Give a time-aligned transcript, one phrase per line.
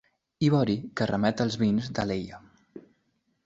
[0.45, 2.41] Ivori que remet als vins d'Alella.